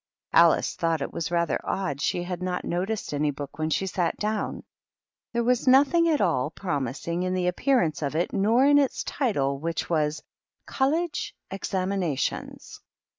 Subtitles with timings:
[0.33, 4.17] Alice thought it was rather odd she had not noticed any book when she sat
[4.17, 4.63] down.
[5.31, 9.59] There was nothing at all promising in the appearance of it nor in its title,
[9.59, 10.23] which was"
[10.77, 12.81] College ExamiifWr tions.